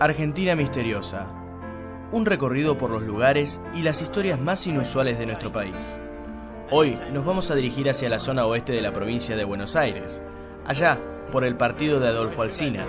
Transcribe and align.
Argentina 0.00 0.56
Misteriosa. 0.56 1.26
Un 2.10 2.24
recorrido 2.24 2.78
por 2.78 2.88
los 2.88 3.02
lugares 3.02 3.60
y 3.74 3.82
las 3.82 4.00
historias 4.00 4.40
más 4.40 4.66
inusuales 4.66 5.18
de 5.18 5.26
nuestro 5.26 5.52
país. 5.52 6.00
Hoy 6.70 6.98
nos 7.12 7.26
vamos 7.26 7.50
a 7.50 7.54
dirigir 7.54 7.90
hacia 7.90 8.08
la 8.08 8.18
zona 8.18 8.46
oeste 8.46 8.72
de 8.72 8.80
la 8.80 8.94
provincia 8.94 9.36
de 9.36 9.44
Buenos 9.44 9.76
Aires, 9.76 10.22
allá 10.64 10.98
por 11.30 11.44
el 11.44 11.54
partido 11.54 12.00
de 12.00 12.08
Adolfo 12.08 12.40
Alsina. 12.40 12.86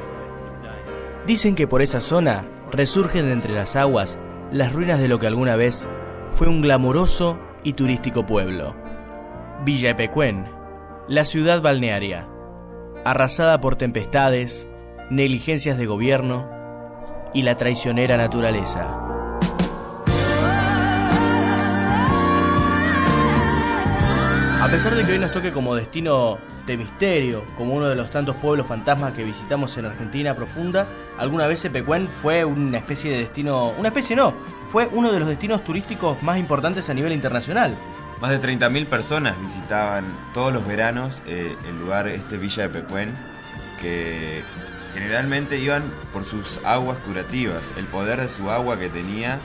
Dicen 1.28 1.54
que 1.54 1.68
por 1.68 1.82
esa 1.82 2.00
zona 2.00 2.46
resurgen 2.72 3.30
entre 3.30 3.54
las 3.54 3.76
aguas 3.76 4.18
las 4.54 4.72
ruinas 4.72 5.02
de 5.02 5.10
lo 5.10 5.20
que 5.20 5.28
alguna 5.28 5.58
vez 5.58 5.90
fue 6.30 6.48
un 6.48 6.62
glamuroso 6.62 7.38
y 7.62 7.74
turístico 7.74 8.26
pueblo. 8.26 8.74
Villa 9.66 9.90
Epecuén, 9.90 10.46
la 11.10 11.26
ciudad 11.26 11.62
balnearia, 11.62 12.30
arrasada 13.04 13.60
por 13.60 13.76
tempestades, 13.76 14.66
negligencias 15.10 15.78
de 15.78 15.86
gobierno 15.88 16.61
y 17.34 17.42
la 17.44 17.56
traicionera 17.56 18.18
naturaleza. 18.18 19.12
A 24.62 24.68
pesar 24.68 24.96
de 24.96 25.04
que 25.04 25.14
hoy 25.14 25.20
nos 25.20 25.32
toque 25.32 25.52
como 25.52 25.76
destino 25.76 26.38
de 26.66 26.78
misterio, 26.78 27.44
como 27.58 27.74
uno 27.74 27.88
de 27.88 27.96
los 27.96 28.10
tantos 28.12 28.36
pueblos 28.36 28.68
fantasmas 28.68 29.14
que 29.14 29.24
visitamos 29.24 29.76
en 29.78 29.86
Argentina 29.86 30.34
profunda, 30.34 30.88
alguna 31.18 31.48
vez 31.48 31.66
Epecuén 31.66 32.08
fue 32.08 32.46
una 32.46 32.78
especie 32.78 33.12
de 33.12 33.18
destino, 33.18 33.74
una 33.78 33.90
especie 33.90 34.16
no, 34.16 34.34
fue 34.72 34.88
uno 34.92 35.12
de 35.12 35.20
los 35.20 35.28
destinos 35.28 35.64
turísticos 35.64 36.22
más 36.24 36.38
importantes 36.38 36.90
a 36.90 36.94
nivel 36.94 37.12
internacional. 37.12 37.76
Más 38.22 38.32
de 38.32 38.40
30.000 38.40 38.86
personas 38.86 39.42
visitaban 39.42 40.06
todos 40.34 40.54
los 40.54 40.66
veranos 40.66 41.22
eh, 41.26 41.56
el 41.68 41.80
lugar 41.80 42.08
este 42.08 42.38
Villa 42.38 42.64
de 42.64 42.70
Pecuén, 42.70 43.10
que 43.82 44.44
Generalmente 44.94 45.58
iban 45.58 45.84
por 46.12 46.26
sus 46.26 46.64
aguas 46.66 46.98
curativas, 47.00 47.64
el 47.78 47.86
poder 47.86 48.20
de 48.20 48.30
su 48.30 48.50
agua 48.52 48.78
que 48.78 48.90
tenía 48.90 49.40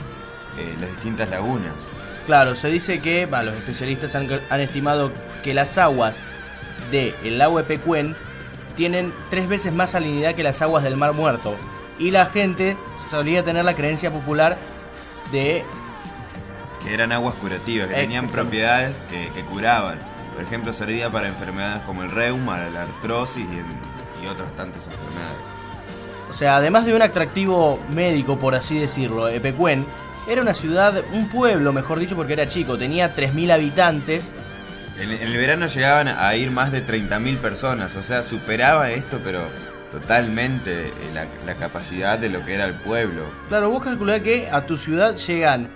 eh, 0.57 0.75
las 0.79 0.89
distintas 0.89 1.29
lagunas. 1.29 1.73
Claro, 2.25 2.55
se 2.55 2.69
dice 2.69 2.99
que 2.99 3.25
los 3.25 3.55
especialistas 3.55 4.13
han, 4.15 4.59
estimado 4.59 5.11
que 5.43 5.53
las 5.53 5.77
aguas 5.77 6.19
del 6.91 7.13
el 7.23 7.37
lago 7.37 7.59
Epecuén 7.59 8.17
tienen 8.75 9.13
tres 9.29 9.47
veces 9.47 9.73
más 9.73 9.91
salinidad 9.91 10.35
que 10.35 10.43
las 10.43 10.61
aguas 10.61 10.83
del 10.83 10.97
Mar 10.97 11.13
Muerto. 11.13 11.55
Y 11.97 12.11
la 12.11 12.25
gente 12.25 12.75
solía 13.09 13.43
tener 13.43 13.63
la 13.63 13.75
creencia 13.75 14.11
popular 14.11 14.57
de... 15.31 15.63
Que 16.83 16.93
eran 16.93 17.11
aguas 17.11 17.35
curativas, 17.35 17.87
que 17.87 17.95
tenían 17.95 18.27
propiedades 18.27 18.95
que, 19.09 19.29
que, 19.31 19.41
curaban. 19.43 19.99
Por 20.35 20.43
ejemplo, 20.43 20.73
servía 20.73 21.09
para 21.09 21.27
enfermedades 21.27 21.83
como 21.83 22.03
el 22.03 22.11
reuma, 22.11 22.59
la 22.73 22.83
artrosis 22.83 23.45
y 23.45 23.86
y 24.23 24.27
otras 24.27 24.55
tantas 24.55 24.87
enfermedades. 24.87 25.57
O 26.29 26.33
sea, 26.33 26.57
además 26.57 26.85
de 26.85 26.93
un 26.93 27.01
atractivo 27.01 27.79
médico, 27.93 28.37
por 28.37 28.55
así 28.55 28.77
decirlo, 28.79 29.27
Epecuén 29.27 29.85
era 30.29 30.41
una 30.41 30.53
ciudad, 30.53 31.03
un 31.13 31.29
pueblo, 31.29 31.71
mejor 31.71 31.99
dicho, 31.99 32.15
porque 32.15 32.33
era 32.33 32.47
chico, 32.47 32.77
tenía 32.77 33.15
3.000 33.15 33.51
habitantes. 33.51 34.31
En, 34.99 35.11
el 35.11 35.37
verano 35.37 35.67
llegaban 35.67 36.07
a 36.09 36.35
ir 36.35 36.51
más 36.51 36.71
de 36.71 36.85
30.000 36.85 37.37
personas, 37.37 37.95
o 37.95 38.03
sea, 38.03 38.23
superaba 38.23 38.89
esto, 38.91 39.21
pero 39.23 39.47
totalmente 39.91 40.87
eh, 40.87 40.93
la, 41.13 41.25
la, 41.45 41.53
capacidad 41.57 42.19
de 42.19 42.29
lo 42.29 42.43
que 42.43 42.55
era 42.55 42.65
el 42.65 42.73
pueblo. 42.73 43.23
Claro, 43.47 43.69
vos 43.69 43.83
calculás 43.83 44.21
que 44.21 44.49
a 44.51 44.65
tu 44.65 44.75
ciudad 44.75 45.15
llegan 45.15 45.69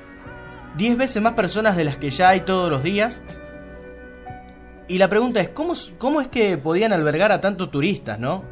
10 0.75 0.97
veces 0.97 1.21
más 1.21 1.33
personas 1.33 1.77
de 1.77 1.85
las 1.85 1.95
que 1.95 2.09
ya 2.09 2.29
hay 2.29 2.41
todos 2.41 2.69
los 2.69 2.83
días 2.83 3.21
y 4.91 4.97
la 4.97 5.07
pregunta 5.07 5.39
es, 5.39 5.49
¿cómo, 5.49 5.73
¿cómo 5.97 6.19
es 6.19 6.27
que 6.27 6.57
podían 6.57 6.91
albergar 6.91 7.31
a 7.31 7.39
tantos 7.39 7.71
turistas, 7.71 8.19
no? 8.19 8.43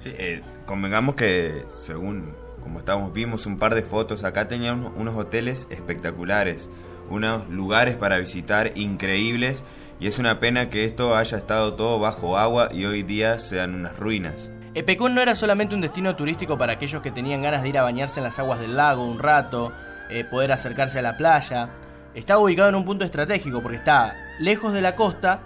Sí, 0.00 0.10
eh, 0.18 0.42
convengamos 0.66 1.14
que 1.14 1.64
según 1.72 2.34
como 2.62 2.80
estábamos 2.80 3.14
vimos 3.14 3.46
un 3.46 3.58
par 3.58 3.74
de 3.74 3.80
fotos 3.80 4.22
acá 4.22 4.48
tenían 4.48 4.84
unos, 4.94 5.16
hoteles 5.16 5.66
espectaculares, 5.70 6.68
unos 7.08 7.48
lugares 7.48 7.96
para 7.96 8.18
visitar 8.18 8.72
increíbles 8.74 9.64
y 9.98 10.08
es 10.08 10.18
una 10.18 10.40
pena 10.40 10.68
que 10.68 10.84
esto 10.84 11.16
haya 11.16 11.38
estado 11.38 11.72
todo 11.72 11.98
bajo 11.98 12.36
agua 12.36 12.68
y 12.70 12.84
hoy 12.84 13.02
día 13.02 13.38
sean 13.38 13.74
unas 13.74 13.96
ruinas. 13.96 14.50
Epecón 14.74 15.14
no 15.14 15.22
era 15.22 15.34
solamente 15.34 15.74
un 15.74 15.80
destino 15.80 16.14
turístico 16.16 16.58
para 16.58 16.74
aquellos 16.74 17.00
que 17.00 17.10
tenían 17.10 17.40
ganas 17.40 17.62
de 17.62 17.70
ir 17.70 17.78
a 17.78 17.82
bañarse 17.82 18.20
en 18.20 18.24
las 18.24 18.38
aguas 18.38 18.60
del 18.60 18.76
lago 18.76 19.06
un 19.06 19.18
rato, 19.18 19.72
eh, 20.10 20.24
poder 20.24 20.52
acercarse 20.52 20.98
a 20.98 21.02
la 21.02 21.16
playa. 21.16 21.70
Estaba 22.14 22.40
ubicado 22.40 22.68
en 22.68 22.74
un 22.74 22.84
punto 22.84 23.06
estratégico 23.06 23.62
porque 23.62 23.78
está 23.78 24.14
lejos 24.38 24.74
de 24.74 24.82
la 24.82 24.94
costa 24.94 25.40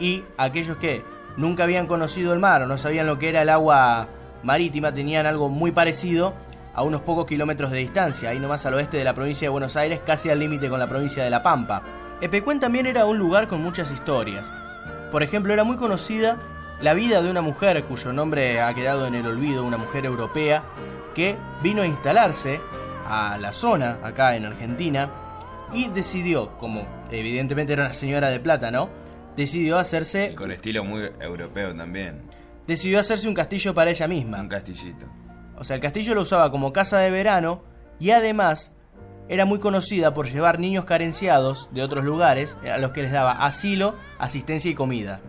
y 0.00 0.24
aquellos 0.36 0.78
que 0.78 1.04
nunca 1.36 1.64
habían 1.64 1.86
conocido 1.86 2.32
el 2.32 2.40
mar 2.40 2.62
o 2.62 2.66
no 2.66 2.78
sabían 2.78 3.06
lo 3.06 3.18
que 3.18 3.28
era 3.28 3.42
el 3.42 3.48
agua 3.48 4.08
marítima 4.42 4.92
tenían 4.92 5.26
algo 5.26 5.48
muy 5.48 5.70
parecido 5.70 6.34
a 6.74 6.82
unos 6.82 7.02
pocos 7.02 7.26
kilómetros 7.26 7.70
de 7.70 7.78
distancia, 7.78 8.30
ahí 8.30 8.38
nomás 8.38 8.64
al 8.64 8.74
oeste 8.74 8.96
de 8.96 9.04
la 9.04 9.14
provincia 9.14 9.46
de 9.46 9.50
Buenos 9.50 9.76
Aires, 9.76 10.00
casi 10.04 10.30
al 10.30 10.38
límite 10.38 10.68
con 10.68 10.78
la 10.78 10.86
provincia 10.88 11.22
de 11.22 11.30
La 11.30 11.42
Pampa. 11.42 11.82
Epecuén 12.20 12.60
también 12.60 12.86
era 12.86 13.06
un 13.06 13.18
lugar 13.18 13.48
con 13.48 13.62
muchas 13.62 13.90
historias. 13.90 14.50
Por 15.10 15.22
ejemplo, 15.22 15.52
era 15.52 15.64
muy 15.64 15.76
conocida 15.76 16.36
la 16.80 16.94
vida 16.94 17.22
de 17.22 17.30
una 17.30 17.42
mujer 17.42 17.84
cuyo 17.84 18.12
nombre 18.12 18.60
ha 18.60 18.72
quedado 18.72 19.06
en 19.06 19.14
el 19.14 19.26
olvido, 19.26 19.64
una 19.64 19.76
mujer 19.76 20.06
europea, 20.06 20.62
que 21.14 21.36
vino 21.62 21.82
a 21.82 21.86
instalarse 21.86 22.60
a 23.06 23.36
la 23.38 23.52
zona, 23.52 23.98
acá 24.02 24.36
en 24.36 24.46
Argentina, 24.46 25.10
y 25.72 25.88
decidió, 25.88 26.56
como 26.58 26.86
evidentemente 27.10 27.72
era 27.72 27.84
una 27.84 27.92
señora 27.92 28.28
de 28.28 28.40
plata, 28.40 28.70
¿no? 28.70 28.88
Decidió 29.36 29.78
hacerse... 29.78 30.34
con 30.34 30.50
estilo 30.50 30.84
muy 30.84 31.10
europeo 31.20 31.74
también. 31.74 32.22
Decidió 32.66 33.00
hacerse 33.00 33.28
un 33.28 33.34
castillo 33.34 33.74
para 33.74 33.90
ella 33.90 34.06
misma. 34.06 34.40
Un 34.40 34.48
castillito. 34.48 35.06
O 35.56 35.64
sea, 35.64 35.76
el 35.76 35.82
castillo 35.82 36.14
lo 36.14 36.22
usaba 36.22 36.50
como 36.50 36.72
casa 36.72 36.98
de 36.98 37.10
verano 37.10 37.62
y 37.98 38.10
además 38.10 38.72
era 39.28 39.44
muy 39.44 39.60
conocida 39.60 40.12
por 40.14 40.28
llevar 40.28 40.58
niños 40.58 40.84
carenciados 40.84 41.68
de 41.72 41.82
otros 41.82 42.04
lugares 42.04 42.56
a 42.64 42.78
los 42.78 42.90
que 42.90 43.02
les 43.02 43.12
daba 43.12 43.44
asilo, 43.44 43.94
asistencia 44.18 44.70
y 44.70 44.74
comida. 44.74 45.20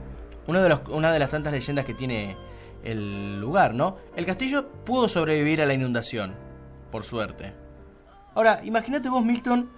Uno 0.48 0.62
de 0.62 0.70
los, 0.70 0.82
una 0.90 1.12
de 1.12 1.20
las 1.20 1.30
tantas 1.30 1.54
leyendas 1.54 1.86
que 1.86 1.94
tiene 1.94 2.36
el 2.84 3.40
lugar, 3.40 3.76
¿no? 3.76 3.98
El 4.16 4.26
castillo 4.26 4.72
pudo 4.86 5.08
sobrevivir 5.08 5.62
a 5.62 5.66
la 5.66 5.74
inundación, 5.74 6.34
por 6.92 7.04
suerte. 7.04 7.54
Ahora, 8.34 8.62
imagínate 8.64 9.10
vos, 9.10 9.24
Milton, 9.24 9.70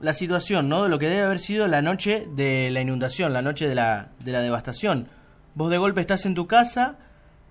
la 0.00 0.14
situación, 0.14 0.68
¿no? 0.68 0.84
De 0.84 0.88
lo 0.88 0.98
que 0.98 1.08
debe 1.08 1.22
haber 1.22 1.38
sido 1.38 1.66
la 1.68 1.82
noche 1.82 2.26
de 2.34 2.70
la 2.70 2.80
inundación, 2.80 3.32
la 3.32 3.42
noche 3.42 3.68
de 3.68 3.74
la, 3.74 4.08
de 4.20 4.32
la 4.32 4.40
devastación. 4.40 5.08
Vos 5.54 5.70
de 5.70 5.78
golpe 5.78 6.00
estás 6.00 6.26
en 6.26 6.34
tu 6.34 6.46
casa 6.46 6.98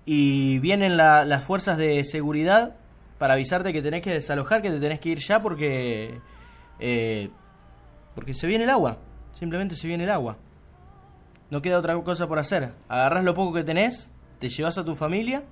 y 0.04 0.58
vienen 0.60 0.96
las 0.96 1.42
fuerzas 1.44 1.76
de 1.76 2.04
seguridad 2.04 2.76
para 3.18 3.34
avisarte 3.34 3.72
que 3.72 3.82
tenés 3.82 4.02
que 4.02 4.12
desalojar, 4.12 4.62
que 4.62 4.70
te 4.70 4.80
tenés 4.80 5.00
que 5.00 5.10
ir 5.10 5.18
ya 5.18 5.42
porque... 5.42 6.20
Eh, 6.78 7.30
porque 8.14 8.32
se 8.32 8.46
viene 8.46 8.64
el 8.64 8.70
agua. 8.70 8.98
Simplemente 9.38 9.74
se 9.74 9.86
viene 9.88 10.04
el 10.04 10.10
agua. 10.10 10.36
No 11.50 11.60
queda 11.62 11.78
otra 11.78 12.00
cosa 12.02 12.26
por 12.26 12.38
hacer. 12.38 12.72
Agarrás 12.88 13.24
lo 13.24 13.34
poco 13.34 13.54
que 13.54 13.64
tenés, 13.64 14.10
te 14.38 14.48
llevas 14.48 14.78
a 14.78 14.84
tu 14.84 14.94
familia 14.94 15.42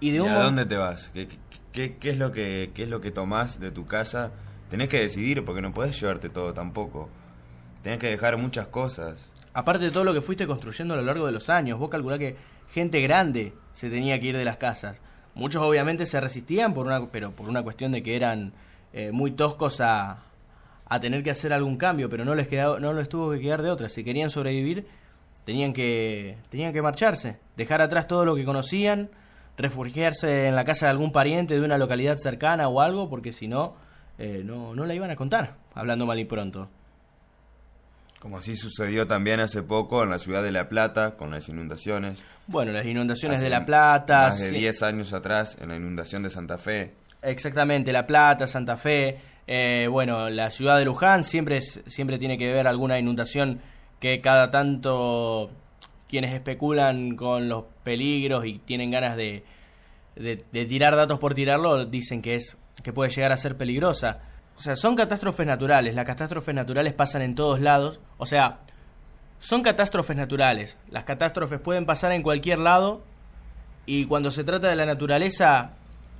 y 0.00 0.10
de 0.10 0.20
un... 0.20 0.28
a 0.30 0.42
dónde 0.42 0.66
te 0.66 0.76
vas? 0.76 1.10
¿Qué, 1.14 1.28
qué, 1.72 1.96
qué, 1.96 2.10
es 2.10 2.18
lo 2.18 2.32
que, 2.32 2.70
¿Qué 2.74 2.84
es 2.84 2.88
lo 2.88 3.00
que 3.00 3.10
tomás 3.10 3.58
de 3.60 3.70
tu 3.70 3.86
casa? 3.86 4.32
Tenés 4.70 4.88
que 4.88 5.00
decidir 5.00 5.44
porque 5.44 5.62
no 5.62 5.72
puedes 5.72 5.98
llevarte 6.00 6.28
todo 6.28 6.54
tampoco. 6.54 7.08
Tenés 7.82 7.98
que 7.98 8.08
dejar 8.08 8.36
muchas 8.38 8.66
cosas. 8.68 9.32
Aparte 9.52 9.84
de 9.84 9.90
todo 9.90 10.04
lo 10.04 10.14
que 10.14 10.22
fuiste 10.22 10.46
construyendo 10.46 10.94
a 10.94 10.96
lo 10.96 11.02
largo 11.02 11.26
de 11.26 11.32
los 11.32 11.50
años, 11.50 11.78
vos 11.78 11.90
calculás 11.90 12.18
que 12.18 12.36
gente 12.72 13.00
grande 13.00 13.52
se 13.72 13.90
tenía 13.90 14.18
que 14.20 14.28
ir 14.28 14.36
de 14.36 14.44
las 14.44 14.56
casas. 14.56 15.00
Muchos 15.34 15.62
obviamente 15.62 16.06
se 16.06 16.20
resistían 16.20 16.74
por 16.74 16.86
una, 16.86 17.10
pero 17.10 17.32
por 17.32 17.48
una 17.48 17.62
cuestión 17.62 17.92
de 17.92 18.02
que 18.02 18.16
eran 18.16 18.52
eh, 18.92 19.12
muy 19.12 19.32
toscos 19.32 19.80
a, 19.80 20.22
a 20.86 21.00
tener 21.00 21.22
que 21.22 21.30
hacer 21.30 21.52
algún 21.52 21.76
cambio, 21.76 22.08
pero 22.08 22.24
no 22.24 22.34
les 22.34 22.48
quedaba, 22.48 22.78
no 22.80 22.92
les 22.92 23.08
tuvo 23.08 23.32
que 23.32 23.40
quedar 23.40 23.62
de 23.62 23.70
otra. 23.70 23.88
Si 23.88 24.04
querían 24.04 24.30
sobrevivir, 24.30 24.86
tenían 25.44 25.72
que, 25.72 26.36
tenían 26.50 26.72
que 26.72 26.82
marcharse, 26.82 27.38
dejar 27.56 27.82
atrás 27.82 28.06
todo 28.06 28.24
lo 28.24 28.34
que 28.34 28.44
conocían, 28.44 29.10
refugiarse 29.56 30.48
en 30.48 30.56
la 30.56 30.64
casa 30.64 30.86
de 30.86 30.90
algún 30.90 31.12
pariente 31.12 31.54
de 31.54 31.64
una 31.64 31.78
localidad 31.78 32.18
cercana 32.18 32.68
o 32.68 32.80
algo, 32.80 33.08
porque 33.08 33.32
si 33.32 33.48
no, 33.48 33.74
eh, 34.18 34.42
no, 34.44 34.74
no 34.74 34.84
la 34.84 34.94
iban 34.94 35.10
a 35.10 35.16
contar, 35.16 35.56
hablando 35.74 36.06
mal 36.06 36.18
y 36.18 36.24
pronto. 36.24 36.68
Como 38.24 38.38
así 38.38 38.56
sucedió 38.56 39.06
también 39.06 39.40
hace 39.40 39.62
poco 39.62 40.02
en 40.02 40.08
la 40.08 40.18
ciudad 40.18 40.42
de 40.42 40.50
La 40.50 40.68
Plata 40.70 41.16
con 41.16 41.30
las 41.30 41.48
inundaciones. 41.50 42.24
Bueno, 42.46 42.72
las 42.72 42.86
inundaciones 42.86 43.42
de 43.42 43.50
La 43.50 43.66
Plata. 43.66 44.28
Más 44.28 44.40
de 44.40 44.50
10 44.50 44.82
años 44.82 45.12
atrás 45.12 45.58
en 45.60 45.68
la 45.68 45.76
inundación 45.76 46.22
de 46.22 46.30
Santa 46.30 46.56
Fe. 46.56 46.94
Exactamente, 47.20 47.92
La 47.92 48.06
Plata, 48.06 48.46
Santa 48.46 48.78
Fe. 48.78 49.18
Eh, 49.46 49.88
bueno, 49.90 50.30
la 50.30 50.50
ciudad 50.50 50.78
de 50.78 50.86
Luján 50.86 51.22
siempre, 51.22 51.60
siempre 51.60 52.18
tiene 52.18 52.38
que 52.38 52.50
ver 52.50 52.66
alguna 52.66 52.98
inundación 52.98 53.60
que 54.00 54.22
cada 54.22 54.50
tanto 54.50 55.50
quienes 56.08 56.32
especulan 56.32 57.16
con 57.16 57.50
los 57.50 57.64
peligros 57.82 58.46
y 58.46 58.58
tienen 58.58 58.90
ganas 58.90 59.18
de, 59.18 59.44
de 60.16 60.64
tirar 60.64 60.96
datos 60.96 61.18
por 61.18 61.34
tirarlo 61.34 61.84
dicen 61.84 62.22
que 62.22 62.36
es 62.36 62.56
que 62.82 62.92
puede 62.92 63.10
llegar 63.10 63.32
a 63.32 63.36
ser 63.36 63.56
peligrosa. 63.56 64.20
O 64.56 64.62
sea, 64.62 64.76
son 64.76 64.96
catástrofes 64.96 65.46
naturales, 65.46 65.94
las 65.94 66.04
catástrofes 66.04 66.54
naturales 66.54 66.92
pasan 66.92 67.22
en 67.22 67.34
todos 67.34 67.60
lados, 67.60 68.00
o 68.18 68.26
sea, 68.26 68.60
son 69.38 69.62
catástrofes 69.62 70.16
naturales, 70.16 70.78
las 70.90 71.04
catástrofes 71.04 71.60
pueden 71.60 71.86
pasar 71.86 72.12
en 72.12 72.22
cualquier 72.22 72.58
lado 72.58 73.02
y 73.84 74.06
cuando 74.06 74.30
se 74.30 74.44
trata 74.44 74.68
de 74.68 74.76
la 74.76 74.86
naturaleza 74.86 75.72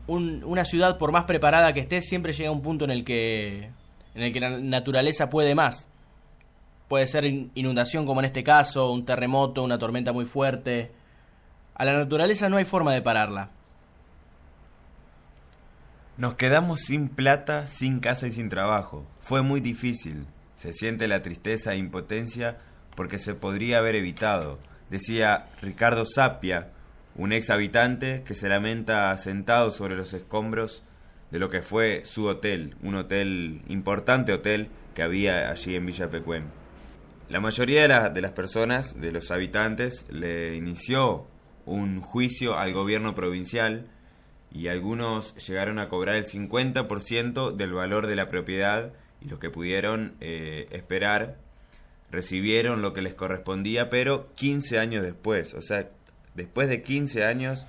una 0.07 0.65
ciudad, 0.65 0.99
por 0.99 1.13
más 1.13 1.25
preparada 1.25 1.73
que 1.73 1.81
esté, 1.81 2.03
siempre 2.03 2.33
llega 2.33 2.51
a 2.51 2.53
un 2.53 2.63
punto 2.63 2.85
en 2.85 2.91
el 2.91 3.05
que, 3.05 3.71
en 4.15 4.23
el 4.23 4.33
que 4.33 4.41
la 4.41 4.59
naturaleza 4.59 5.31
puede 5.31 5.55
más. 5.55 5.89
Puede 6.89 7.07
ser 7.07 7.25
inundación 7.25 8.05
como 8.05 8.21
en 8.21 8.27
este 8.27 8.45
caso, 8.45 8.93
un 8.93 9.07
terremoto, 9.07 9.63
una 9.63 9.79
tormenta 9.79 10.13
muy 10.13 10.27
fuerte. 10.27 10.93
A 11.75 11.85
la 11.85 11.95
naturaleza 11.95 12.49
no 12.49 12.59
hay 12.59 12.65
forma 12.65 12.93
de 12.93 13.01
pararla. 13.01 13.51
Nos 16.17 16.35
quedamos 16.35 16.81
sin 16.81 17.09
plata, 17.09 17.67
sin 17.67 17.99
casa 17.99 18.29
y 18.29 18.33
sin 18.33 18.49
trabajo. 18.49 19.05
Fue 19.19 19.43
muy 19.43 19.61
difícil. 19.61 20.27
Se 20.55 20.73
siente 20.73 21.09
la 21.09 21.23
tristeza 21.23 21.75
e 21.75 21.79
impotencia 21.79 22.59
porque 22.95 23.19
se 23.19 23.35
podría 23.35 23.79
haber 23.79 23.97
evitado, 23.97 24.61
decía 24.91 25.49
Ricardo 25.61 26.05
Sapia, 26.07 26.71
un 27.17 27.33
ex 27.33 27.51
habitante 27.51 28.23
que 28.25 28.35
se 28.35 28.49
lamenta 28.49 29.17
sentado 29.19 29.73
sobre 29.73 29.97
los 29.97 30.15
escombros 30.15 30.85
de 31.33 31.41
lo 31.41 31.51
que 31.51 31.63
fue 31.63 32.03
su 32.05 32.27
hotel, 32.27 32.77
un 32.81 32.95
hotel, 32.95 33.63
importante 33.67 34.33
hotel 34.33 34.69
que 34.95 35.03
había 35.03 35.51
allí 35.51 35.75
en 35.75 35.87
Villa 35.87 36.11
Pecuén. 36.11 36.45
La 37.29 37.41
mayoría 37.41 37.89
de, 37.89 38.11
de 38.11 38.21
las 38.21 38.33
personas, 38.33 39.01
de 39.01 39.11
los 39.11 39.33
habitantes, 39.33 40.07
le 40.11 40.55
inició 40.55 41.27
un 41.67 42.01
juicio 42.01 42.57
al 42.57 42.73
gobierno 42.73 43.17
provincial 43.17 43.89
y 44.55 44.69
algunos 44.69 45.35
llegaron 45.47 45.81
a 45.81 45.89
cobrar 45.89 46.15
el 46.15 46.25
50% 46.25 47.57
del 47.57 47.73
valor 47.73 48.07
de 48.07 48.15
la 48.15 48.31
propiedad 48.31 48.93
y 49.21 49.29
los 49.29 49.41
que 49.41 49.51
pudieron 49.51 50.15
eh, 50.21 50.69
esperar 50.71 51.37
recibieron 52.11 52.81
lo 52.81 52.93
que 52.93 53.03
les 53.03 53.15
correspondía, 53.15 53.91
pero 53.91 54.33
15 54.37 54.79
años 54.79 55.03
después. 55.03 55.55
O 55.55 55.61
sea, 55.61 55.91
después 56.35 56.69
de 56.69 56.83
15 56.83 57.25
años, 57.25 57.67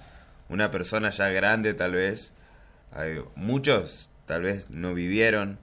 una 0.47 0.69
persona 0.69 1.09
ya 1.09 1.29
grande 1.29 1.73
tal 1.73 1.93
vez, 1.93 2.31
muchos 3.35 4.09
tal 4.27 4.43
vez 4.43 4.69
no 4.69 4.93
vivieron 4.93 5.57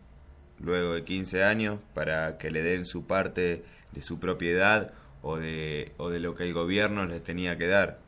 luego 0.59 0.95
de 0.95 1.05
15 1.05 1.45
años 1.45 1.79
para 1.95 2.37
que 2.37 2.51
le 2.51 2.63
den 2.63 2.85
su 2.85 3.07
parte 3.07 3.65
de 3.93 4.03
su 4.03 4.19
propiedad 4.19 4.93
o 5.23 5.37
de, 5.37 5.93
o 5.99 6.11
de 6.11 6.19
lo 6.19 6.35
que 6.35 6.43
el 6.43 6.53
gobierno 6.53 7.07
les 7.07 7.23
tenía 7.23 7.57
que 7.57 7.69
dar. 7.69 8.01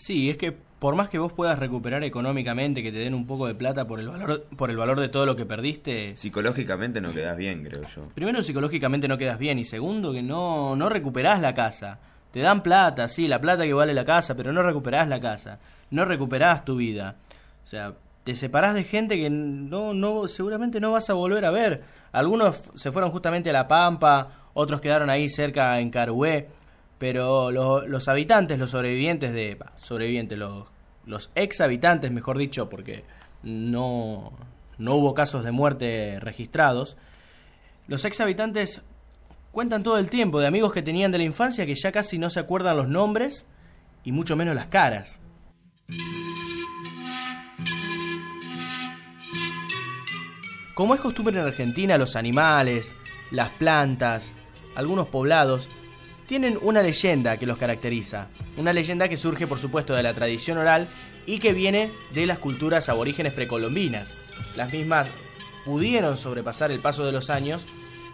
Sí, 0.00 0.30
es 0.30 0.38
que 0.38 0.52
por 0.52 0.94
más 0.94 1.10
que 1.10 1.18
vos 1.18 1.30
puedas 1.30 1.58
recuperar 1.58 2.02
económicamente, 2.04 2.82
que 2.82 2.90
te 2.90 2.96
den 2.96 3.12
un 3.12 3.26
poco 3.26 3.46
de 3.46 3.54
plata 3.54 3.86
por 3.86 4.00
el 4.00 4.08
valor, 4.08 4.46
por 4.56 4.70
el 4.70 4.78
valor 4.78 4.98
de 4.98 5.10
todo 5.10 5.26
lo 5.26 5.36
que 5.36 5.44
perdiste. 5.44 6.16
Psicológicamente 6.16 7.02
no 7.02 7.12
quedas 7.12 7.36
bien, 7.36 7.62
creo 7.62 7.84
yo. 7.84 8.08
Primero, 8.14 8.42
psicológicamente 8.42 9.06
no 9.08 9.18
quedas 9.18 9.38
bien. 9.38 9.58
Y 9.58 9.66
segundo, 9.66 10.14
que 10.14 10.22
no, 10.22 10.74
no 10.74 10.88
recuperás 10.88 11.42
la 11.42 11.52
casa. 11.52 11.98
Te 12.32 12.40
dan 12.40 12.62
plata, 12.62 13.10
sí, 13.10 13.28
la 13.28 13.42
plata 13.42 13.64
que 13.64 13.74
vale 13.74 13.92
la 13.92 14.06
casa, 14.06 14.34
pero 14.34 14.52
no 14.52 14.62
recuperás 14.62 15.06
la 15.06 15.20
casa. 15.20 15.58
No 15.90 16.06
recuperás 16.06 16.64
tu 16.64 16.76
vida. 16.76 17.16
O 17.66 17.68
sea, 17.68 17.92
te 18.24 18.34
separás 18.34 18.72
de 18.72 18.84
gente 18.84 19.18
que 19.18 19.28
no, 19.28 19.92
no, 19.92 20.28
seguramente 20.28 20.80
no 20.80 20.92
vas 20.92 21.10
a 21.10 21.14
volver 21.14 21.44
a 21.44 21.50
ver. 21.50 21.82
Algunos 22.12 22.70
se 22.74 22.90
fueron 22.90 23.10
justamente 23.10 23.50
a 23.50 23.52
La 23.52 23.68
Pampa, 23.68 24.48
otros 24.54 24.80
quedaron 24.80 25.10
ahí 25.10 25.28
cerca 25.28 25.78
en 25.78 25.90
Carué 25.90 26.48
pero 27.00 27.50
los 27.50 28.08
habitantes, 28.08 28.58
los 28.58 28.72
sobrevivientes 28.72 29.32
de... 29.32 29.56
sobrevivientes, 29.80 30.36
los, 30.36 30.66
los 31.06 31.30
ex 31.34 31.62
habitantes, 31.62 32.12
mejor 32.12 32.36
dicho, 32.36 32.68
porque 32.68 33.04
no, 33.42 34.34
no 34.76 34.94
hubo 34.96 35.14
casos 35.14 35.42
de 35.42 35.50
muerte 35.50 36.18
registrados, 36.20 36.98
los 37.88 38.04
ex 38.04 38.20
habitantes 38.20 38.82
cuentan 39.50 39.82
todo 39.82 39.96
el 39.96 40.10
tiempo 40.10 40.40
de 40.40 40.46
amigos 40.46 40.74
que 40.74 40.82
tenían 40.82 41.10
de 41.10 41.16
la 41.16 41.24
infancia 41.24 41.64
que 41.64 41.74
ya 41.74 41.90
casi 41.90 42.18
no 42.18 42.28
se 42.28 42.38
acuerdan 42.38 42.76
los 42.76 42.88
nombres 42.88 43.46
y 44.04 44.12
mucho 44.12 44.36
menos 44.36 44.54
las 44.54 44.66
caras. 44.66 45.22
Como 50.74 50.94
es 50.94 51.00
costumbre 51.00 51.40
en 51.40 51.46
Argentina, 51.46 51.96
los 51.96 52.14
animales, 52.14 52.94
las 53.30 53.48
plantas, 53.48 54.32
algunos 54.76 55.08
poblados 55.08 55.66
tienen 56.30 56.60
una 56.62 56.80
leyenda 56.80 57.38
que 57.38 57.44
los 57.44 57.58
caracteriza. 57.58 58.28
Una 58.56 58.72
leyenda 58.72 59.08
que 59.08 59.16
surge 59.16 59.48
por 59.48 59.58
supuesto 59.58 59.96
de 59.96 60.04
la 60.04 60.14
tradición 60.14 60.58
oral 60.58 60.86
y 61.26 61.40
que 61.40 61.52
viene 61.52 61.90
de 62.12 62.24
las 62.24 62.38
culturas 62.38 62.88
aborígenes 62.88 63.32
precolombinas. 63.32 64.14
Las 64.54 64.72
mismas 64.72 65.08
pudieron 65.64 66.16
sobrepasar 66.16 66.70
el 66.70 66.78
paso 66.78 67.04
de 67.04 67.10
los 67.10 67.30
años 67.30 67.66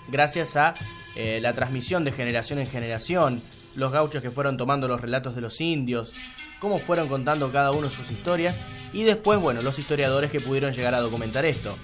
gracias 0.09 0.57
a 0.57 0.73
eh, 1.15 1.41
la 1.43 1.53
transmisión 1.53 2.05
de 2.05 2.13
generación 2.13 2.59
en 2.59 2.67
generación, 2.67 3.43
los 3.75 3.93
gauchos 3.93 4.23
que 4.23 4.31
fueron 4.31 4.57
tomando 4.57 4.89
los 4.89 5.03
relatos 5.03 5.35
de 5.35 5.43
los 5.43 5.61
indios, 5.61 6.15
cómo 6.59 6.79
fueron 6.79 7.09
contando 7.09 7.53
cada 7.53 7.73
uno 7.73 7.91
sus 7.91 8.11
historias 8.11 8.59
y 8.95 9.03
después, 9.03 9.39
bueno, 9.39 9.61
los 9.61 9.79
historiadores 9.79 10.31
que 10.31 10.41
pudieron 10.41 10.73
llegar 10.73 10.95
a 10.95 11.03
documentar 11.03 11.45
esto. 11.45 11.77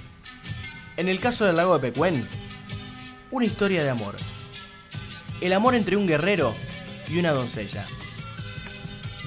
En 0.97 1.09
el 1.09 1.21
caso 1.21 1.45
del 1.45 1.57
lago 1.57 1.79
de 1.79 1.91
Pecuén, 1.91 2.27
una 3.31 3.45
historia 3.45 3.83
de 3.83 3.91
amor, 3.91 4.17
el 5.43 5.53
amor 5.53 5.75
entre 5.75 5.97
un 5.97 6.07
guerrero 6.07 6.55
y 7.11 7.19
una 7.19 7.33
doncella. 7.33 7.85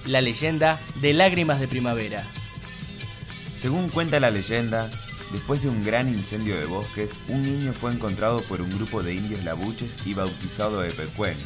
La 0.06 0.22
leyenda 0.22 0.80
de 1.02 1.14
lágrimas 1.14 1.60
de 1.60 1.68
primavera. 1.68 2.24
Según 3.54 3.90
cuenta 3.90 4.22
la 4.22 4.30
leyenda, 4.30 4.90
después 5.34 5.62
de 5.62 5.68
un 5.68 5.84
gran 5.84 6.08
incendio 6.08 6.58
de 6.58 6.66
bosques, 6.66 7.20
un 7.28 7.44
niño 7.44 7.74
fue 7.74 7.92
encontrado 7.92 8.42
por 8.44 8.62
un 8.62 8.70
grupo 8.72 9.04
de 9.04 9.14
indios 9.14 9.44
labuches 9.44 10.08
y 10.08 10.14
bautizado 10.14 10.86
Epecuén, 10.86 11.38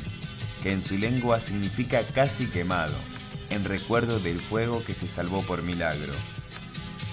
que 0.61 0.71
en 0.71 0.83
su 0.83 0.97
lengua 0.97 1.39
significa 1.39 2.05
casi 2.05 2.45
quemado, 2.45 2.95
en 3.49 3.65
recuerdo 3.65 4.19
del 4.19 4.37
fuego 4.37 4.83
que 4.85 4.93
se 4.93 5.07
salvó 5.07 5.41
por 5.41 5.63
milagro. 5.63 6.13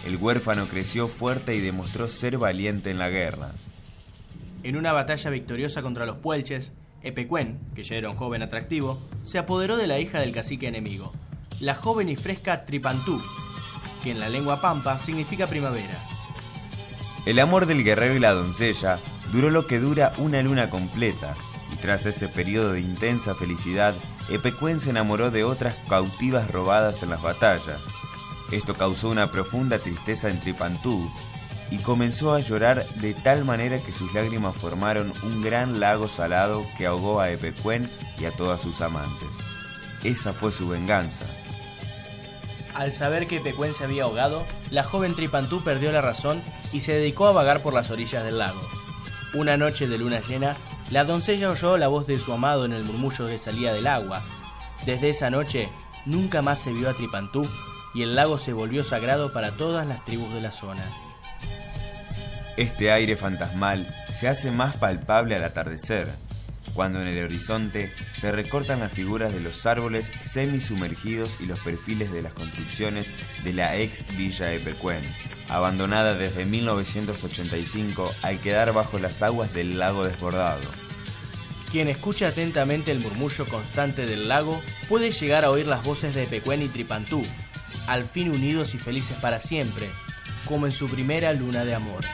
El 0.04 0.16
huérfano 0.16 0.68
creció 0.68 1.08
fuerte 1.08 1.56
y 1.56 1.60
demostró 1.60 2.08
ser 2.08 2.36
valiente 2.36 2.90
en 2.90 2.98
la 2.98 3.08
guerra. 3.08 3.52
En 4.62 4.76
una 4.76 4.92
batalla 4.92 5.30
victoriosa 5.30 5.80
contra 5.80 6.06
los 6.06 6.18
puelches, 6.18 6.72
Epecuén, 7.06 7.60
que 7.74 7.84
ya 7.84 7.94
era 7.94 8.10
un 8.10 8.16
joven 8.16 8.42
atractivo, 8.42 8.98
se 9.22 9.38
apoderó 9.38 9.76
de 9.76 9.86
la 9.86 10.00
hija 10.00 10.18
del 10.18 10.32
cacique 10.32 10.66
enemigo, 10.66 11.12
la 11.60 11.76
joven 11.76 12.08
y 12.08 12.16
fresca 12.16 12.66
Tripantú, 12.66 13.22
que 14.02 14.10
en 14.10 14.18
la 14.18 14.28
lengua 14.28 14.60
pampa 14.60 14.98
significa 14.98 15.46
primavera. 15.46 15.96
El 17.24 17.38
amor 17.38 17.66
del 17.66 17.84
guerrero 17.84 18.14
y 18.14 18.18
la 18.18 18.32
doncella 18.32 18.98
duró 19.32 19.50
lo 19.50 19.66
que 19.66 19.78
dura 19.78 20.12
una 20.18 20.42
luna 20.42 20.68
completa, 20.68 21.34
y 21.72 21.76
tras 21.76 22.06
ese 22.06 22.28
periodo 22.28 22.72
de 22.72 22.80
intensa 22.80 23.36
felicidad, 23.36 23.94
Epecuén 24.28 24.80
se 24.80 24.90
enamoró 24.90 25.30
de 25.30 25.44
otras 25.44 25.76
cautivas 25.88 26.50
robadas 26.50 27.04
en 27.04 27.10
las 27.10 27.22
batallas. 27.22 27.80
Esto 28.50 28.74
causó 28.74 29.10
una 29.10 29.30
profunda 29.30 29.78
tristeza 29.78 30.28
en 30.28 30.40
Tripantú, 30.40 31.08
y 31.70 31.78
comenzó 31.78 32.34
a 32.34 32.40
llorar 32.40 32.86
de 32.96 33.14
tal 33.14 33.44
manera 33.44 33.78
que 33.78 33.92
sus 33.92 34.12
lágrimas 34.14 34.56
formaron 34.56 35.12
un 35.22 35.42
gran 35.42 35.80
lago 35.80 36.08
salado 36.08 36.64
que 36.78 36.86
ahogó 36.86 37.20
a 37.20 37.30
Epecuén 37.30 37.90
y 38.18 38.24
a 38.24 38.30
todas 38.30 38.60
sus 38.60 38.80
amantes. 38.80 39.28
Esa 40.04 40.32
fue 40.32 40.52
su 40.52 40.68
venganza. 40.68 41.24
Al 42.74 42.92
saber 42.92 43.26
que 43.26 43.38
Epecuén 43.38 43.74
se 43.74 43.84
había 43.84 44.04
ahogado, 44.04 44.44
la 44.70 44.84
joven 44.84 45.14
Tripantú 45.14 45.64
perdió 45.64 45.90
la 45.92 46.02
razón 46.02 46.42
y 46.72 46.80
se 46.80 46.92
dedicó 46.92 47.26
a 47.26 47.32
vagar 47.32 47.62
por 47.62 47.72
las 47.72 47.90
orillas 47.90 48.24
del 48.24 48.38
lago. 48.38 48.60
Una 49.34 49.56
noche 49.56 49.88
de 49.88 49.98
luna 49.98 50.20
llena, 50.20 50.54
la 50.90 51.04
doncella 51.04 51.50
oyó 51.50 51.78
la 51.78 51.88
voz 51.88 52.06
de 52.06 52.18
su 52.18 52.32
amado 52.32 52.64
en 52.64 52.72
el 52.72 52.84
murmullo 52.84 53.26
que 53.26 53.38
salía 53.38 53.72
del 53.72 53.86
agua. 53.86 54.22
Desde 54.84 55.10
esa 55.10 55.30
noche, 55.30 55.68
nunca 56.04 56.42
más 56.42 56.60
se 56.60 56.72
vio 56.72 56.88
a 56.88 56.94
Tripantú 56.94 57.48
y 57.94 58.02
el 58.02 58.14
lago 58.14 58.38
se 58.38 58.52
volvió 58.52 58.84
sagrado 58.84 59.32
para 59.32 59.52
todas 59.52 59.86
las 59.86 60.04
tribus 60.04 60.32
de 60.34 60.42
la 60.42 60.52
zona. 60.52 60.84
Este 62.56 62.90
aire 62.90 63.16
fantasmal 63.16 63.86
se 64.14 64.28
hace 64.28 64.50
más 64.50 64.76
palpable 64.76 65.36
al 65.36 65.44
atardecer, 65.44 66.14
cuando 66.72 67.02
en 67.02 67.08
el 67.08 67.22
horizonte 67.24 67.92
se 68.18 68.32
recortan 68.32 68.80
las 68.80 68.92
figuras 68.92 69.34
de 69.34 69.40
los 69.40 69.66
árboles 69.66 70.10
semisumergidos 70.22 71.36
y 71.38 71.44
los 71.44 71.60
perfiles 71.60 72.10
de 72.12 72.22
las 72.22 72.32
construcciones 72.32 73.12
de 73.44 73.52
la 73.52 73.76
ex 73.76 74.04
Villa 74.16 74.54
Epecuén, 74.54 75.02
abandonada 75.50 76.14
desde 76.14 76.46
1985 76.46 78.10
al 78.22 78.38
quedar 78.40 78.72
bajo 78.72 78.98
las 78.98 79.22
aguas 79.22 79.52
del 79.52 79.78
lago 79.78 80.04
desbordado. 80.04 80.62
Quien 81.70 81.88
escucha 81.88 82.28
atentamente 82.28 82.90
el 82.90 83.00
murmullo 83.00 83.44
constante 83.46 84.06
del 84.06 84.28
lago 84.28 84.62
puede 84.88 85.10
llegar 85.10 85.44
a 85.44 85.50
oír 85.50 85.66
las 85.66 85.84
voces 85.84 86.14
de 86.14 86.22
Epecuén 86.22 86.62
y 86.62 86.68
Tripantú, 86.68 87.22
al 87.86 88.06
fin 88.06 88.30
unidos 88.30 88.74
y 88.74 88.78
felices 88.78 89.18
para 89.20 89.40
siempre, 89.40 89.90
como 90.46 90.64
en 90.64 90.72
su 90.72 90.88
primera 90.88 91.34
luna 91.34 91.66
de 91.66 91.74
amor. 91.74 92.04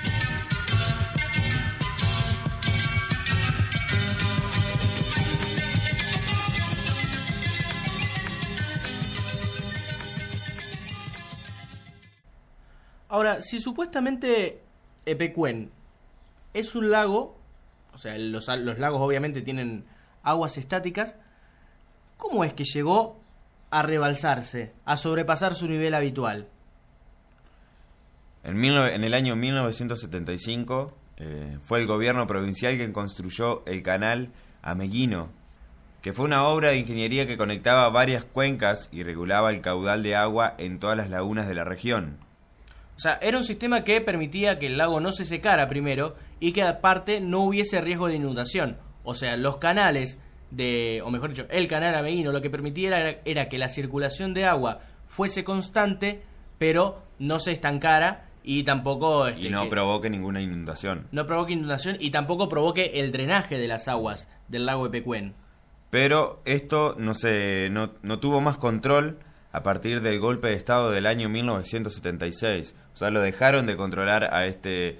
Ahora, 13.13 13.43
si 13.43 13.61
supuestamente 13.61 14.63
Epecuén 15.05 15.71
es 16.55 16.75
un 16.75 16.91
lago, 16.91 17.37
o 17.93 17.99
sea, 17.99 18.17
los, 18.17 18.49
los 18.49 18.79
lagos 18.79 19.03
obviamente 19.03 19.43
tienen 19.43 19.85
aguas 20.23 20.57
estáticas, 20.57 21.15
¿cómo 22.17 22.43
es 22.43 22.55
que 22.55 22.65
llegó 22.65 23.21
a 23.71 23.83
rebalsarse, 23.83 24.73
a 24.87 24.97
sobrepasar 24.97 25.55
su 25.55 25.69
nivel 25.69 25.93
habitual? 25.93 26.49
En, 28.45 28.65
en 28.65 29.05
el 29.05 29.13
año 29.13 29.37
1975 29.37 30.97
eh, 31.19 31.59
fue 31.61 31.81
el 31.81 31.87
gobierno 31.87 32.27
provincial 32.27 32.79
quien 32.79 32.95
construyó 32.95 33.63
el 33.67 33.83
canal 33.83 34.31
Ameguino, 34.63 35.29
que 36.01 36.15
fue 36.15 36.25
una 36.25 36.45
obra 36.45 36.71
de 36.71 36.79
ingeniería 36.79 37.27
que 37.27 37.37
conectaba 37.37 37.91
varias 37.91 38.25
cuencas 38.25 38.89
y 38.91 39.03
regulaba 39.03 39.51
el 39.51 39.61
caudal 39.61 40.03
de 40.03 40.17
agua 40.17 40.55
en 40.57 40.79
todas 40.79 40.97
las 40.97 41.11
lagunas 41.11 41.47
de 41.47 41.55
la 41.55 41.65
región. 41.65 42.32
O 42.97 43.01
sea, 43.01 43.19
era 43.23 43.39
un 43.39 43.45
sistema 43.45 43.85
que 43.85 44.01
permitía 44.01 44.59
que 44.59 44.67
el 44.67 44.79
lago 44.79 45.01
no 45.01 45.13
se 45.13 45.25
secara 45.25 45.69
primero 45.69 46.15
y 46.41 46.53
que 46.53 46.63
aparte 46.63 47.21
no 47.21 47.41
hubiese 47.41 47.81
riesgo 47.81 48.09
de 48.09 48.17
inundación. 48.17 48.79
O 49.05 49.15
sea, 49.15 49.37
los 49.37 49.57
canales 49.57 50.19
de, 50.51 51.03
o 51.05 51.11
mejor 51.11 51.31
dicho, 51.31 51.47
el 51.51 51.67
canal 51.67 51.95
Ameguino 51.95 52.31
lo 52.31 52.43
que 52.43 52.51
permitía 52.51 52.89
era, 52.89 53.21
era 53.25 53.49
que 53.49 53.59
la 53.59 53.69
circulación 53.69 54.35
de 54.35 54.45
agua 54.45 54.81
fuese 55.09 55.45
constante, 55.45 56.23
pero 56.59 57.03
no 57.19 57.39
se 57.39 57.53
estancara 57.53 58.29
y 58.45 58.65
tampoco... 58.65 59.29
y 59.31 59.49
no 59.49 59.69
provoque 59.69 60.11
ninguna 60.11 60.41
inundación. 60.41 61.07
No 61.13 61.27
provoque 61.27 61.53
inundación 61.53 61.97
y 62.01 62.11
tampoco 62.11 62.49
provoque 62.49 62.93
el 63.01 63.13
drenaje 63.13 63.59
de 63.59 63.69
las 63.69 63.89
aguas 63.89 64.29
del 64.49 64.67
lago 64.67 64.85
de 64.85 64.91
Pecuén. 64.91 65.35
Pero 65.91 66.41
esto 66.45 66.95
no, 66.99 67.15
se, 67.15 67.69
no, 67.71 67.93
no 68.03 68.19
tuvo 68.19 68.41
más 68.41 68.59
control 68.59 69.19
a 69.53 69.63
partir 69.63 70.01
del 70.01 70.19
golpe 70.19 70.49
de 70.49 70.55
Estado 70.55 70.91
del 70.91 71.07
año 71.07 71.29
1976. 71.29 72.75
O 72.95 72.97
sea, 72.97 73.11
lo 73.11 73.21
dejaron 73.21 73.67
de 73.67 73.77
controlar 73.77 74.33
a 74.35 74.47
este, 74.47 74.99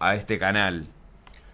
a 0.00 0.14
este 0.14 0.38
canal. 0.38 0.86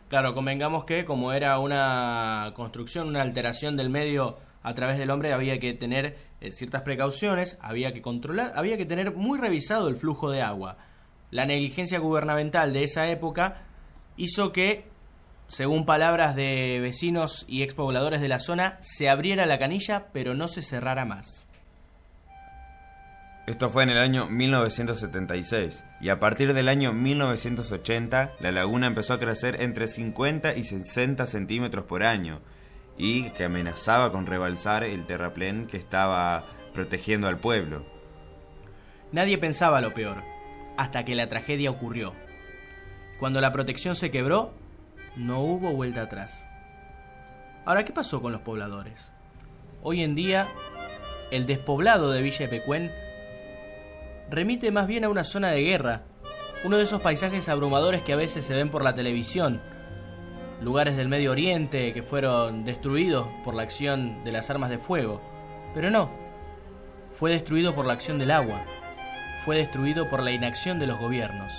Claro, 0.08 0.34
convengamos 0.34 0.84
que 0.84 1.04
como 1.04 1.32
era 1.32 1.58
una 1.58 2.52
construcción, 2.54 3.08
una 3.08 3.22
alteración 3.22 3.76
del 3.76 3.90
medio 3.90 4.38
a 4.62 4.74
través 4.74 4.96
del 4.98 5.10
hombre, 5.10 5.32
había 5.32 5.60
que 5.60 5.74
tener 5.74 6.16
eh, 6.40 6.50
ciertas 6.50 6.82
precauciones, 6.82 7.58
había 7.60 7.92
que 7.92 8.00
controlar, 8.00 8.52
había 8.56 8.78
que 8.78 8.86
tener 8.86 9.14
muy 9.14 9.38
revisado 9.38 9.88
el 9.88 9.96
flujo 9.96 10.30
de 10.30 10.40
agua. 10.40 10.78
La 11.30 11.44
negligencia 11.44 11.98
gubernamental 11.98 12.72
de 12.72 12.84
esa 12.84 13.08
época 13.08 13.62
hizo 14.16 14.52
que, 14.52 14.86
según 15.48 15.84
palabras 15.84 16.34
de 16.34 16.78
vecinos 16.80 17.44
y 17.46 17.62
expobladores 17.62 18.22
de 18.22 18.28
la 18.28 18.38
zona, 18.38 18.78
se 18.80 19.10
abriera 19.10 19.44
la 19.44 19.58
canilla 19.58 20.06
pero 20.14 20.34
no 20.34 20.48
se 20.48 20.62
cerrara 20.62 21.04
más. 21.04 21.46
Esto 23.46 23.68
fue 23.68 23.82
en 23.82 23.90
el 23.90 23.98
año 23.98 24.26
1976 24.26 25.84
y 26.00 26.08
a 26.08 26.18
partir 26.18 26.54
del 26.54 26.66
año 26.66 26.94
1980 26.94 28.32
la 28.40 28.52
laguna 28.52 28.86
empezó 28.86 29.12
a 29.12 29.18
crecer 29.18 29.60
entre 29.60 29.86
50 29.86 30.54
y 30.54 30.64
60 30.64 31.26
centímetros 31.26 31.84
por 31.84 32.04
año 32.04 32.40
y 32.96 33.28
que 33.32 33.44
amenazaba 33.44 34.12
con 34.12 34.24
rebalsar 34.24 34.82
el 34.82 35.04
terraplén 35.04 35.66
que 35.66 35.76
estaba 35.76 36.44
protegiendo 36.72 37.28
al 37.28 37.36
pueblo. 37.36 37.84
Nadie 39.12 39.36
pensaba 39.36 39.82
lo 39.82 39.92
peor, 39.92 40.16
hasta 40.78 41.04
que 41.04 41.14
la 41.14 41.28
tragedia 41.28 41.70
ocurrió. 41.70 42.14
Cuando 43.20 43.42
la 43.42 43.52
protección 43.52 43.94
se 43.94 44.10
quebró, 44.10 44.54
no 45.16 45.40
hubo 45.40 45.70
vuelta 45.74 46.00
atrás. 46.00 46.46
Ahora, 47.66 47.84
¿qué 47.84 47.92
pasó 47.92 48.22
con 48.22 48.32
los 48.32 48.40
pobladores? 48.40 49.12
Hoy 49.82 50.02
en 50.02 50.14
día, 50.14 50.46
el 51.30 51.46
despoblado 51.46 52.10
de 52.10 52.22
Villa 52.22 52.48
Pecuén 52.48 52.90
remite 54.30 54.70
más 54.70 54.86
bien 54.86 55.04
a 55.04 55.08
una 55.08 55.24
zona 55.24 55.50
de 55.50 55.62
guerra, 55.62 56.02
uno 56.64 56.76
de 56.76 56.84
esos 56.84 57.00
paisajes 57.00 57.48
abrumadores 57.48 58.02
que 58.02 58.12
a 58.12 58.16
veces 58.16 58.44
se 58.46 58.54
ven 58.54 58.70
por 58.70 58.82
la 58.82 58.94
televisión, 58.94 59.60
lugares 60.60 60.96
del 60.96 61.08
Medio 61.08 61.32
Oriente 61.32 61.92
que 61.92 62.02
fueron 62.02 62.64
destruidos 62.64 63.26
por 63.44 63.54
la 63.54 63.62
acción 63.62 64.24
de 64.24 64.32
las 64.32 64.48
armas 64.50 64.70
de 64.70 64.78
fuego, 64.78 65.20
pero 65.74 65.90
no, 65.90 66.08
fue 67.18 67.32
destruido 67.32 67.74
por 67.74 67.84
la 67.84 67.92
acción 67.92 68.18
del 68.18 68.30
agua, 68.30 68.64
fue 69.44 69.56
destruido 69.56 70.08
por 70.08 70.22
la 70.22 70.32
inacción 70.32 70.78
de 70.78 70.86
los 70.86 70.98
gobiernos. 70.98 71.52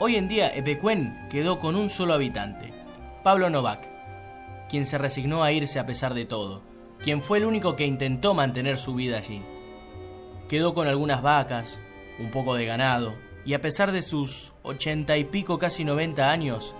Hoy 0.00 0.16
en 0.16 0.28
día 0.28 0.52
Epecuén 0.54 1.28
quedó 1.30 1.58
con 1.58 1.76
un 1.76 1.88
solo 1.88 2.14
habitante, 2.14 2.72
Pablo 3.22 3.50
Novak, 3.50 3.86
quien 4.68 4.86
se 4.86 4.98
resignó 4.98 5.44
a 5.44 5.52
irse 5.52 5.78
a 5.78 5.86
pesar 5.86 6.14
de 6.14 6.24
todo, 6.24 6.62
quien 7.02 7.22
fue 7.22 7.38
el 7.38 7.44
único 7.44 7.76
que 7.76 7.86
intentó 7.86 8.34
mantener 8.34 8.78
su 8.78 8.94
vida 8.94 9.18
allí. 9.18 9.42
Quedó 10.48 10.74
con 10.74 10.88
algunas 10.88 11.22
vacas, 11.22 11.78
un 12.18 12.30
poco 12.30 12.54
de 12.54 12.66
ganado, 12.66 13.14
y 13.44 13.54
a 13.54 13.60
pesar 13.60 13.92
de 13.92 14.02
sus 14.02 14.52
ochenta 14.62 15.16
y 15.16 15.24
pico, 15.24 15.58
casi 15.58 15.84
noventa 15.84 16.30
años, 16.30 16.74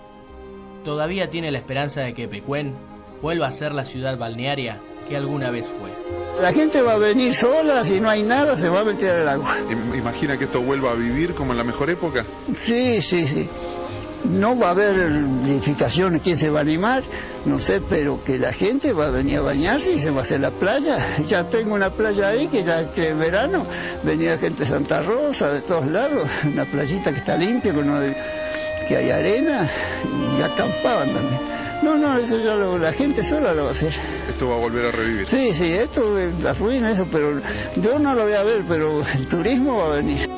todavía 0.85 1.31
tiene 1.31 1.51
la 1.51 1.59
esperanza 1.59 2.03
de 2.03 2.15
que 2.15 2.29
Pecuén 2.29 2.75
vuelva 3.23 3.47
a 3.47 3.53
ser 3.53 3.73
la 3.73 3.85
ciudad 3.85 4.19
balnearia 4.19 4.79
que 5.09 5.17
alguna 5.17 5.51
vez 5.51 5.67
fue. 5.67 5.91
La 6.43 6.53
gente 6.53 6.83
va 6.83 6.95
a 6.95 6.99
venir 6.99 7.35
sola, 7.35 7.85
si 7.85 8.01
no 8.01 8.11
hay 8.11 8.23
nada, 8.23 8.57
se 8.59 8.69
va 8.69 8.81
a 8.81 8.85
meter 8.85 9.21
al 9.21 9.29
agua. 9.29 9.57
¿Imagina 9.97 10.37
que 10.37 10.45
esto 10.45 10.61
vuelva 10.61 10.93
a 10.93 10.95
vivir 10.95 11.35
como 11.35 11.53
en 11.53 11.59
la 11.59 11.65
mejor 11.65 11.91
época? 11.91 12.25
Sí, 12.65 13.03
sí, 13.03 13.27
sí. 13.27 13.49
No 14.25 14.59
va 14.59 14.69
a 14.69 14.71
haber 14.73 14.97
edificaciones, 14.97 16.23
quién 16.23 16.37
se 16.37 16.51
va 16.51 16.59
a 16.59 16.63
animar, 16.63 17.03
no 17.45 17.61
sé, 17.61 17.81
pero 17.81 18.23
que 18.25 18.39
la 18.39 18.53
gente 18.53 18.93
va 18.93 19.07
a 19.07 19.11
venir 19.11 19.39
a 19.39 19.43
bañarse 19.43 19.93
y 19.93 20.01
se 20.01 20.11
va 20.11 20.21
a 20.21 20.23
hacer 20.23 20.41
la 20.41 20.51
playa. 20.51 20.99
Ya 21.29 21.45
tengo 21.45 21.75
una 21.75 21.91
playa 21.91 22.29
ahí 22.29 22.49
que 22.49 22.65
ya 22.65 22.91
que 22.91 23.11
en 23.11 23.19
verano 23.19 23.65
venía 24.03 24.39
gente 24.39 24.65
de 24.65 24.67
Santa 24.67 25.03
Rosa, 25.03 25.51
de 25.51 25.61
todos 25.61 25.87
lados, 25.87 26.27
una 26.45 26.65
playita 26.65 27.13
que 27.13 27.19
está 27.19 27.37
limpia, 27.37 27.73
que 28.89 28.97
hay 28.97 29.11
arena, 29.11 29.69
y 30.39 30.43
acampaban 30.43 31.13
también. 31.13 31.41
No, 31.83 31.97
no, 31.97 32.19
eso 32.19 32.39
ya 32.39 32.57
lo, 32.57 32.77
la 32.77 32.93
gente 32.93 33.23
sola 33.23 33.55
lo 33.55 33.65
va 33.65 33.71
a 33.71 33.73
hacer. 33.73 33.93
Esto 34.29 34.49
va 34.49 34.57
a 34.57 34.59
volver 34.59 34.87
a 34.87 34.91
revivir. 34.91 35.29
Sí, 35.29 35.55
sí, 35.55 35.73
esto 35.73 36.19
es 36.19 36.43
la 36.43 36.53
ruina, 36.55 36.91
eso, 36.91 37.07
pero 37.11 37.41
yo 37.77 37.99
no 37.99 38.15
lo 38.15 38.25
voy 38.25 38.33
a 38.33 38.43
ver, 38.43 38.63
pero 38.69 39.01
el 39.01 39.27
turismo 39.29 39.77
va 39.77 39.93
a 39.93 39.97
venir. 39.97 40.38